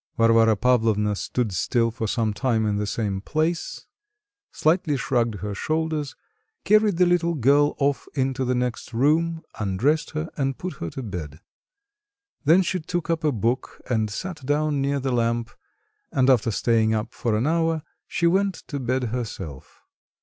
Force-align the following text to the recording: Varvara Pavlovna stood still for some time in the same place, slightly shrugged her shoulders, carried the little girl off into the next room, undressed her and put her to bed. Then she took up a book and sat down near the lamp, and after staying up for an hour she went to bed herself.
Varvara 0.17 0.55
Pavlovna 0.55 1.15
stood 1.15 1.51
still 1.53 1.91
for 1.91 2.07
some 2.07 2.33
time 2.33 2.65
in 2.65 2.77
the 2.77 2.87
same 2.87 3.21
place, 3.21 3.85
slightly 4.51 4.97
shrugged 4.97 5.35
her 5.41 5.53
shoulders, 5.53 6.15
carried 6.65 6.97
the 6.97 7.05
little 7.05 7.35
girl 7.35 7.75
off 7.77 8.07
into 8.15 8.43
the 8.43 8.55
next 8.55 8.93
room, 8.93 9.43
undressed 9.59 10.09
her 10.17 10.31
and 10.35 10.57
put 10.57 10.77
her 10.77 10.89
to 10.89 11.03
bed. 11.03 11.39
Then 12.45 12.63
she 12.63 12.79
took 12.79 13.11
up 13.11 13.23
a 13.23 13.31
book 13.31 13.79
and 13.91 14.09
sat 14.09 14.43
down 14.43 14.81
near 14.81 14.99
the 14.99 15.11
lamp, 15.11 15.51
and 16.11 16.31
after 16.31 16.49
staying 16.49 16.95
up 16.95 17.13
for 17.13 17.35
an 17.37 17.45
hour 17.45 17.83
she 18.07 18.25
went 18.25 18.55
to 18.69 18.79
bed 18.79 19.03
herself. 19.13 19.83